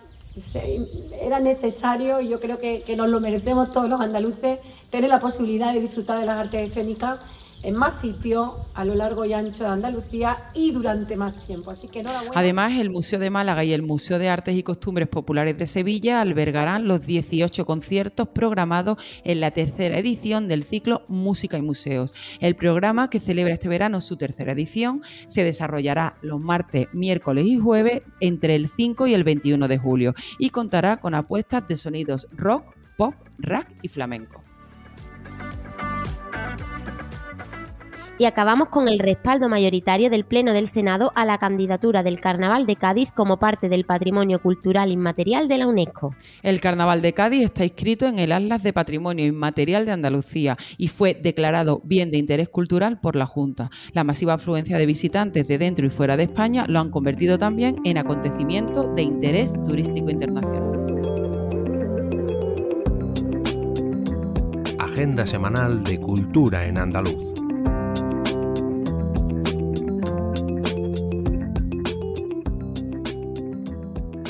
era 1.21 1.39
necesario, 1.39 2.21
y 2.21 2.29
yo 2.29 2.39
creo 2.39 2.59
que, 2.59 2.81
que 2.81 2.95
nos 2.95 3.09
lo 3.09 3.19
merecemos 3.19 3.71
todos 3.71 3.89
los 3.89 4.01
andaluces, 4.01 4.59
tener 4.89 5.09
la 5.09 5.19
posibilidad 5.19 5.73
de 5.73 5.81
disfrutar 5.81 6.19
de 6.19 6.25
las 6.25 6.39
artes 6.39 6.69
escénicas 6.69 7.19
en 7.63 7.75
más 7.75 7.99
sitios 8.01 8.51
a 8.73 8.85
lo 8.85 8.95
largo 8.95 9.25
y 9.25 9.33
ancho 9.33 9.63
de 9.63 9.69
Andalucía 9.69 10.37
y 10.53 10.71
durante 10.71 11.15
más 11.15 11.45
tiempo. 11.47 11.71
Así 11.71 11.87
que 11.87 12.03
Además, 12.35 12.73
el 12.77 12.89
Museo 12.89 13.19
de 13.19 13.29
Málaga 13.29 13.63
y 13.63 13.73
el 13.73 13.81
Museo 13.81 14.19
de 14.19 14.29
Artes 14.29 14.55
y 14.55 14.63
Costumbres 14.63 15.07
Populares 15.07 15.57
de 15.57 15.67
Sevilla 15.67 16.21
albergarán 16.21 16.87
los 16.87 17.05
18 17.05 17.65
conciertos 17.65 18.27
programados 18.27 18.97
en 19.23 19.39
la 19.39 19.51
tercera 19.51 19.97
edición 19.97 20.47
del 20.47 20.63
ciclo 20.63 21.03
Música 21.07 21.57
y 21.57 21.61
Museos. 21.61 22.13
El 22.39 22.55
programa, 22.55 23.09
que 23.09 23.19
celebra 23.19 23.53
este 23.53 23.69
verano 23.69 24.01
su 24.01 24.17
tercera 24.17 24.51
edición, 24.51 25.01
se 25.27 25.43
desarrollará 25.43 26.17
los 26.21 26.39
martes, 26.39 26.87
miércoles 26.93 27.45
y 27.45 27.57
jueves 27.57 28.01
entre 28.19 28.55
el 28.55 28.69
5 28.69 29.07
y 29.07 29.13
el 29.13 29.23
21 29.23 29.67
de 29.67 29.77
julio 29.77 30.13
y 30.37 30.49
contará 30.49 30.97
con 30.97 31.15
apuestas 31.15 31.67
de 31.67 31.77
sonidos 31.77 32.27
rock, 32.31 32.63
pop, 32.97 33.13
rap 33.37 33.67
y 33.81 33.87
flamenco. 33.87 34.43
Y 38.17 38.25
acabamos 38.25 38.69
con 38.69 38.87
el 38.87 38.99
respaldo 38.99 39.49
mayoritario 39.49 40.09
del 40.09 40.25
Pleno 40.25 40.53
del 40.53 40.67
Senado 40.67 41.11
a 41.15 41.25
la 41.25 41.37
candidatura 41.37 42.03
del 42.03 42.19
Carnaval 42.19 42.65
de 42.65 42.75
Cádiz 42.75 43.11
como 43.11 43.37
parte 43.37 43.69
del 43.69 43.85
Patrimonio 43.85 44.39
Cultural 44.41 44.91
Inmaterial 44.91 45.47
de 45.47 45.57
la 45.57 45.67
UNESCO. 45.67 46.15
El 46.41 46.61
Carnaval 46.61 47.01
de 47.01 47.13
Cádiz 47.13 47.43
está 47.43 47.63
inscrito 47.63 48.07
en 48.07 48.19
el 48.19 48.31
Atlas 48.31 48.63
de 48.63 48.73
Patrimonio 48.73 49.25
Inmaterial 49.25 49.85
de 49.85 49.91
Andalucía 49.91 50.57
y 50.77 50.87
fue 50.87 51.13
declarado 51.13 51.81
bien 51.83 52.11
de 52.11 52.17
interés 52.17 52.49
cultural 52.49 52.99
por 52.99 53.15
la 53.15 53.25
Junta. 53.25 53.69
La 53.93 54.03
masiva 54.03 54.33
afluencia 54.33 54.77
de 54.77 54.85
visitantes 54.85 55.47
de 55.47 55.57
dentro 55.57 55.85
y 55.85 55.89
fuera 55.89 56.17
de 56.17 56.23
España 56.23 56.65
lo 56.67 56.79
han 56.79 56.91
convertido 56.91 57.37
también 57.37 57.77
en 57.83 57.97
acontecimiento 57.97 58.93
de 58.93 59.01
interés 59.01 59.53
turístico 59.65 60.09
internacional. 60.09 60.73
Agenda 64.79 65.25
semanal 65.25 65.83
de 65.83 65.99
Cultura 65.99 66.65
en 66.67 66.77
Andaluz. 66.77 67.32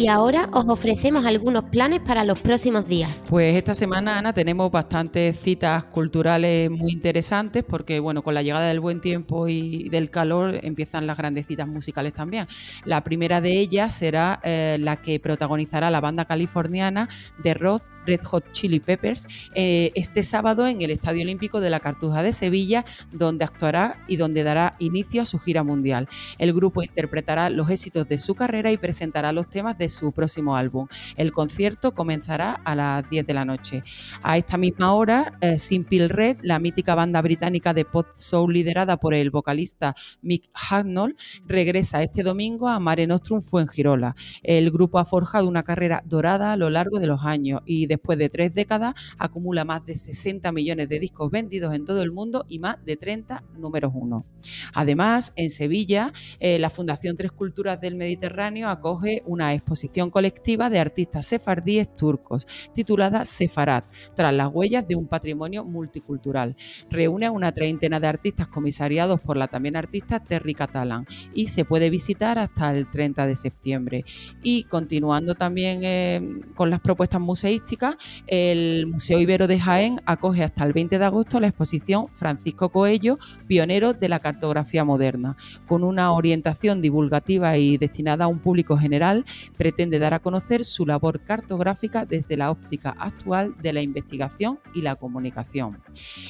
Y 0.03 0.09
ahora 0.09 0.49
os 0.51 0.67
ofrecemos 0.67 1.25
algunos 1.25 1.63
planes 1.69 2.01
para 2.01 2.25
los 2.25 2.37
próximos 2.37 2.85
días. 2.89 3.23
Pues 3.29 3.55
esta 3.55 3.73
semana, 3.73 4.17
Ana, 4.17 4.33
tenemos 4.33 4.69
bastantes 4.69 5.39
citas 5.39 5.85
culturales 5.85 6.69
muy 6.69 6.91
interesantes 6.91 7.63
porque, 7.63 8.01
bueno, 8.01 8.21
con 8.21 8.33
la 8.33 8.41
llegada 8.41 8.67
del 8.67 8.81
buen 8.81 8.99
tiempo 8.99 9.47
y 9.47 9.87
del 9.87 10.09
calor 10.09 10.59
empiezan 10.61 11.07
las 11.07 11.17
grandes 11.17 11.47
citas 11.47 11.69
musicales 11.69 12.13
también. 12.13 12.47
La 12.83 13.01
primera 13.05 13.39
de 13.39 13.57
ellas 13.57 13.93
será 13.93 14.41
eh, 14.43 14.75
la 14.77 14.97
que 14.97 15.21
protagonizará 15.21 15.89
la 15.89 16.01
banda 16.01 16.25
californiana 16.25 17.07
de 17.41 17.53
rock 17.53 17.83
Red 18.05 18.21
Hot 18.23 18.51
Chili 18.51 18.79
Peppers 18.79 19.27
eh, 19.55 19.91
este 19.95 20.23
sábado 20.23 20.67
en 20.67 20.81
el 20.81 20.91
Estadio 20.91 21.23
Olímpico 21.23 21.59
de 21.59 21.69
la 21.69 21.79
Cartuja 21.79 22.23
de 22.23 22.33
Sevilla, 22.33 22.85
donde 23.11 23.43
actuará 23.45 23.97
y 24.07 24.17
donde 24.17 24.43
dará 24.43 24.75
inicio 24.79 25.21
a 25.21 25.25
su 25.25 25.39
gira 25.39 25.63
mundial. 25.63 26.07
El 26.37 26.53
grupo 26.53 26.83
interpretará 26.83 27.49
los 27.49 27.69
éxitos 27.69 28.07
de 28.07 28.17
su 28.17 28.35
carrera 28.35 28.71
y 28.71 28.77
presentará 28.77 29.31
los 29.31 29.49
temas 29.49 29.77
de 29.77 29.89
su 29.89 30.11
próximo 30.11 30.55
álbum. 30.55 30.87
El 31.17 31.31
concierto 31.31 31.93
comenzará 31.93 32.53
a 32.63 32.75
las 32.75 33.09
10 33.09 33.25
de 33.25 33.33
la 33.33 33.45
noche. 33.45 33.83
A 34.21 34.37
esta 34.37 34.57
misma 34.57 34.93
hora, 34.93 35.37
eh, 35.41 35.59
Simple 35.59 36.07
Red, 36.07 36.37
la 36.41 36.59
mítica 36.59 36.95
banda 36.95 37.21
británica 37.21 37.73
de 37.73 37.85
pop 37.85 38.07
soul 38.13 38.53
liderada 38.53 38.97
por 38.97 39.13
el 39.13 39.29
vocalista 39.29 39.95
Mick 40.21 40.49
Hagnall, 40.53 41.15
regresa 41.45 42.01
este 42.01 42.23
domingo 42.23 42.67
a 42.67 42.79
Mare 42.79 43.07
Nostrum 43.07 43.41
Fuengirola. 43.41 44.15
El 44.41 44.71
grupo 44.71 44.99
ha 44.99 45.05
forjado 45.05 45.47
una 45.47 45.63
carrera 45.63 46.01
dorada 46.05 46.53
a 46.53 46.57
lo 46.57 46.69
largo 46.69 46.99
de 46.99 47.07
los 47.07 47.23
años 47.23 47.61
y 47.65 47.85
después 47.93 48.17
de 48.17 48.29
tres 48.29 48.53
décadas 48.53 48.93
acumula 49.17 49.65
más 49.65 49.85
de 49.85 49.95
60 49.95 50.51
millones 50.51 50.89
de 50.89 50.99
discos 50.99 51.31
vendidos 51.31 51.73
en 51.73 51.85
todo 51.85 52.01
el 52.01 52.11
mundo 52.11 52.45
y 52.47 52.59
más 52.59 52.83
de 52.85 52.97
30 52.97 53.43
números 53.57 53.91
uno. 53.95 54.25
Además, 54.73 55.33
en 55.35 55.49
Sevilla, 55.49 56.11
eh, 56.39 56.59
la 56.59 56.69
Fundación 56.69 57.15
Tres 57.15 57.31
Culturas 57.31 57.79
del 57.79 57.95
Mediterráneo 57.95 58.69
acoge 58.69 59.23
una 59.25 59.53
exposición 59.53 60.09
colectiva 60.09 60.69
de 60.69 60.79
artistas 60.79 61.27
sefardíes 61.27 61.95
turcos 61.95 62.45
titulada 62.73 63.25
Sefarad, 63.25 63.83
tras 64.15 64.33
las 64.33 64.49
huellas 64.51 64.87
de 64.87 64.95
un 64.95 65.07
patrimonio 65.07 65.63
multicultural. 65.63 66.55
Reúne 66.89 67.27
a 67.27 67.31
una 67.31 67.51
treintena 67.51 67.99
de 67.99 68.07
artistas 68.07 68.47
comisariados 68.47 69.21
por 69.21 69.37
la 69.37 69.47
también 69.47 69.75
artista 69.75 70.19
Terry 70.19 70.53
Catalan 70.53 71.05
y 71.33 71.47
se 71.47 71.65
puede 71.65 71.89
visitar 71.89 72.39
hasta 72.39 72.75
el 72.75 72.89
30 72.89 73.27
de 73.27 73.35
septiembre. 73.35 74.05
Y 74.41 74.63
continuando 74.63 75.35
también 75.35 75.81
eh, 75.83 76.21
con 76.55 76.69
las 76.69 76.79
propuestas 76.79 77.21
museísticas, 77.21 77.82
el 78.27 78.87
Museo 78.87 79.19
Ibero 79.19 79.47
de 79.47 79.59
Jaén 79.59 80.01
acoge 80.05 80.43
hasta 80.43 80.63
el 80.65 80.73
20 80.73 80.99
de 80.99 81.05
agosto 81.05 81.39
la 81.39 81.47
exposición 81.47 82.07
Francisco 82.13 82.69
Coello, 82.69 83.17
pionero 83.47 83.93
de 83.93 84.09
la 84.09 84.19
cartografía 84.19 84.83
moderna. 84.83 85.35
Con 85.67 85.83
una 85.83 86.11
orientación 86.11 86.81
divulgativa 86.81 87.57
y 87.57 87.77
destinada 87.77 88.25
a 88.25 88.27
un 88.27 88.39
público 88.39 88.77
general, 88.77 89.25
pretende 89.57 89.99
dar 89.99 90.13
a 90.13 90.19
conocer 90.19 90.65
su 90.65 90.85
labor 90.85 91.21
cartográfica 91.21 92.05
desde 92.05 92.37
la 92.37 92.51
óptica 92.51 92.95
actual 92.97 93.55
de 93.61 93.73
la 93.73 93.81
investigación 93.81 94.59
y 94.73 94.81
la 94.81 94.95
comunicación. 94.95 95.81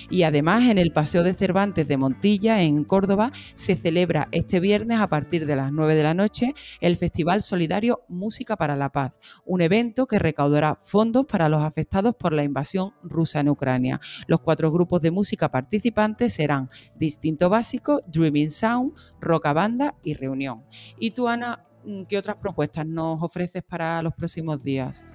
Y 0.09 0.23
además, 0.23 0.69
en 0.69 0.77
el 0.77 0.91
Paseo 0.91 1.23
de 1.23 1.33
Cervantes 1.33 1.87
de 1.87 1.97
Montilla, 1.97 2.61
en 2.61 2.83
Córdoba, 2.83 3.31
se 3.53 3.75
celebra 3.75 4.27
este 4.31 4.59
viernes 4.59 4.99
a 4.99 5.07
partir 5.07 5.45
de 5.45 5.55
las 5.55 5.71
9 5.71 5.95
de 5.95 6.03
la 6.03 6.13
noche 6.13 6.53
el 6.81 6.97
Festival 6.97 7.41
Solidario 7.41 8.01
Música 8.07 8.55
para 8.55 8.75
la 8.75 8.89
Paz, 8.89 9.13
un 9.45 9.61
evento 9.61 10.05
que 10.05 10.19
recaudará 10.19 10.75
fondos 10.75 11.25
para 11.25 11.42
los 11.49 11.63
afectados 11.63 12.15
por 12.15 12.33
la 12.33 12.43
invasión 12.43 12.93
rusa 13.03 13.39
en 13.39 13.49
Ucrania. 13.49 13.99
Los 14.27 14.41
cuatro 14.41 14.71
grupos 14.71 15.01
de 15.01 15.11
música 15.11 15.49
participantes 15.49 16.33
serán 16.33 16.69
Distinto 16.95 17.49
Básico, 17.49 18.01
Dreaming 18.07 18.49
Sound, 18.49 18.93
Roca 19.19 19.53
Banda 19.53 19.95
y 20.03 20.13
Reunión. 20.13 20.63
¿Y 20.99 21.11
tú, 21.11 21.27
Ana, 21.27 21.65
mm, 21.85 22.03
qué 22.03 22.17
otras 22.17 22.37
propuestas 22.37 22.85
nos 22.85 23.21
ofreces 23.21 23.63
para 23.63 24.01
los 24.01 24.13
próximos 24.13 24.63
días? 24.63 25.05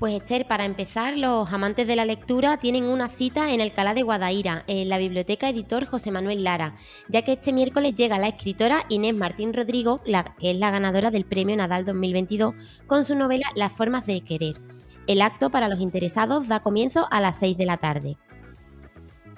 Pues 0.00 0.14
Esther, 0.14 0.48
para 0.48 0.64
empezar, 0.64 1.16
los 1.16 1.52
amantes 1.52 1.86
de 1.86 1.94
la 1.94 2.04
lectura 2.04 2.56
tienen 2.56 2.84
una 2.84 3.08
cita 3.08 3.52
en 3.52 3.60
Alcalá 3.60 3.94
de 3.94 4.02
Guadaira, 4.02 4.64
en 4.66 4.88
la 4.88 4.98
biblioteca 4.98 5.48
editor 5.48 5.86
José 5.86 6.10
Manuel 6.10 6.42
Lara, 6.42 6.74
ya 7.08 7.22
que 7.22 7.34
este 7.34 7.52
miércoles 7.52 7.94
llega 7.94 8.18
la 8.18 8.28
escritora 8.28 8.84
Inés 8.88 9.14
Martín 9.14 9.54
Rodrigo, 9.54 10.02
que 10.02 10.50
es 10.50 10.58
la 10.58 10.72
ganadora 10.72 11.12
del 11.12 11.24
Premio 11.24 11.56
Nadal 11.56 11.84
2022, 11.84 12.54
con 12.88 13.04
su 13.04 13.14
novela 13.14 13.46
Las 13.54 13.74
formas 13.74 14.04
de 14.04 14.20
querer. 14.22 14.60
El 15.06 15.20
acto 15.20 15.50
para 15.50 15.68
los 15.68 15.80
interesados 15.80 16.48
da 16.48 16.60
comienzo 16.60 17.06
a 17.10 17.20
las 17.20 17.38
6 17.38 17.58
de 17.58 17.66
la 17.66 17.76
tarde. 17.76 18.16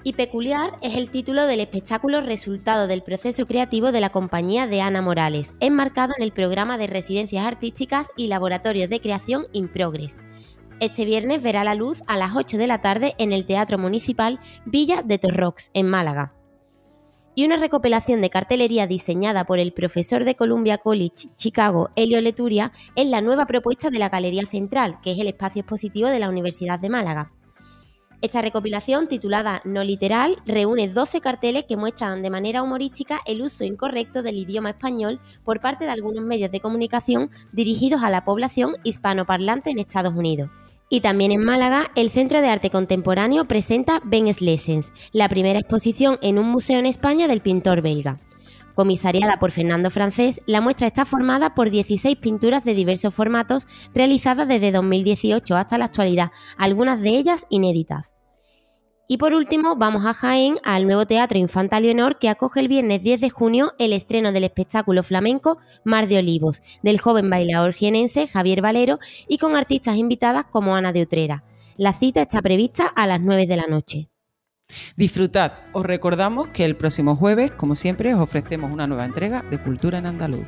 Y 0.03 0.13
peculiar 0.13 0.77
es 0.81 0.95
el 0.95 1.09
título 1.09 1.45
del 1.45 1.59
espectáculo 1.59 2.21
resultado 2.21 2.87
del 2.87 3.03
proceso 3.03 3.45
creativo 3.45 3.91
de 3.91 3.99
la 3.99 4.09
compañía 4.09 4.65
de 4.65 4.79
Ana 4.79 5.01
Morales, 5.01 5.55
enmarcado 5.59 6.13
en 6.15 6.23
el 6.23 6.31
programa 6.31 6.77
de 6.77 6.87
residencias 6.87 7.45
artísticas 7.45 8.07
y 8.15 8.27
laboratorios 8.27 8.89
de 8.89 9.01
creación 9.01 9.47
In 9.51 9.67
Progress. 9.67 10.21
Este 10.79 11.03
viernes 11.03 11.43
verá 11.43 11.65
la 11.65 11.75
luz 11.75 12.03
a 12.07 12.17
las 12.17 12.35
8 12.35 12.57
de 12.57 12.67
la 12.67 12.79
tarde 12.79 13.15
en 13.17 13.33
el 13.33 13.45
Teatro 13.45 13.77
Municipal 13.77 14.39
Villa 14.65 15.01
de 15.01 15.17
Torrox, 15.17 15.71
en 15.73 15.89
Málaga 15.89 16.36
y 17.37 17.45
una 17.45 17.57
recopilación 17.57 18.19
de 18.19 18.31
cartelería 18.31 18.87
diseñada 18.87 19.45
por 19.45 19.59
el 19.59 19.71
profesor 19.71 20.23
de 20.23 20.33
Columbia 20.33 20.79
College 20.79 21.29
Chicago, 21.35 21.91
Elio 21.95 22.19
Leturia, 22.19 22.71
es 22.95 23.05
la 23.05 23.21
nueva 23.21 23.45
propuesta 23.45 23.91
de 23.91 23.99
la 23.99 24.09
Galería 24.09 24.43
Central, 24.47 24.97
que 25.03 25.11
es 25.11 25.19
el 25.19 25.27
espacio 25.27 25.59
expositivo 25.59 26.07
de 26.07 26.17
la 26.17 26.29
Universidad 26.29 26.79
de 26.79 26.89
Málaga. 26.89 27.31
Esta 28.23 28.41
recopilación, 28.41 29.07
titulada 29.07 29.61
No 29.65 29.83
Literal, 29.83 30.37
reúne 30.47 30.87
12 30.87 31.21
carteles 31.21 31.65
que 31.65 31.77
muestran 31.77 32.23
de 32.23 32.31
manera 32.31 32.63
humorística 32.63 33.19
el 33.27 33.43
uso 33.43 33.63
incorrecto 33.63 34.23
del 34.23 34.37
idioma 34.37 34.71
español 34.71 35.19
por 35.45 35.61
parte 35.61 35.85
de 35.85 35.91
algunos 35.91 36.25
medios 36.25 36.49
de 36.49 36.59
comunicación 36.59 37.29
dirigidos 37.51 38.01
a 38.01 38.09
la 38.09 38.25
población 38.25 38.73
hispanoparlante 38.83 39.69
en 39.69 39.77
Estados 39.77 40.15
Unidos. 40.15 40.49
Y 40.89 41.01
también 41.01 41.31
en 41.33 41.43
Málaga, 41.43 41.91
el 41.95 42.09
Centro 42.09 42.39
de 42.39 42.47
Arte 42.47 42.69
Contemporáneo 42.69 43.45
presenta 43.45 44.01
Ben 44.05 44.25
Lessons, 44.39 44.93
la 45.11 45.27
primera 45.27 45.59
exposición 45.59 46.17
en 46.21 46.39
un 46.39 46.49
museo 46.49 46.79
en 46.79 46.85
España 46.85 47.27
del 47.27 47.41
pintor 47.41 47.81
belga. 47.81 48.19
Comisariada 48.73 49.37
por 49.37 49.51
Fernando 49.51 49.89
Francés, 49.89 50.39
la 50.45 50.61
muestra 50.61 50.87
está 50.87 51.03
formada 51.03 51.55
por 51.55 51.71
16 51.71 52.15
pinturas 52.17 52.63
de 52.63 52.73
diversos 52.73 53.13
formatos 53.13 53.67
realizadas 53.93 54.47
desde 54.47 54.71
2018 54.71 55.57
hasta 55.57 55.77
la 55.77 55.85
actualidad, 55.85 56.31
algunas 56.57 57.01
de 57.01 57.09
ellas 57.09 57.47
inéditas. 57.49 58.13
Y 59.09 59.17
por 59.17 59.33
último, 59.33 59.77
vamos 59.77 60.05
a 60.05 60.13
Jaén, 60.13 60.57
al 60.63 60.85
nuevo 60.85 61.05
Teatro 61.05 61.37
Infanta 61.37 61.79
Leonor, 61.79 62.19
que 62.19 62.27
acoge 62.27 62.59
el 62.59 62.67
viernes 62.67 63.01
10 63.03 63.21
de 63.21 63.29
junio 63.29 63.73
el 63.79 63.93
estreno 63.93 64.33
del 64.33 64.43
espectáculo 64.43 65.01
flamenco 65.01 65.59
Mar 65.85 66.09
de 66.09 66.17
Olivos, 66.17 66.61
del 66.83 66.99
joven 66.99 67.29
bailador 67.29 67.71
jienense 67.71 68.27
Javier 68.27 68.61
Valero 68.61 68.99
y 69.29 69.37
con 69.37 69.55
artistas 69.55 69.95
invitadas 69.95 70.43
como 70.51 70.75
Ana 70.75 70.91
de 70.91 71.03
Utrera. 71.03 71.45
La 71.77 71.93
cita 71.93 72.23
está 72.23 72.41
prevista 72.41 72.87
a 72.87 73.07
las 73.07 73.21
9 73.21 73.47
de 73.47 73.55
la 73.55 73.67
noche. 73.67 74.09
Disfrutad. 74.97 75.53
Os 75.71 75.85
recordamos 75.85 76.49
que 76.49 76.65
el 76.65 76.75
próximo 76.75 77.15
jueves, 77.15 77.51
como 77.51 77.75
siempre, 77.75 78.13
os 78.13 78.19
ofrecemos 78.19 78.73
una 78.73 78.87
nueva 78.87 79.05
entrega 79.05 79.41
de 79.43 79.57
Cultura 79.57 79.99
en 79.99 80.07
Andaluz. 80.07 80.47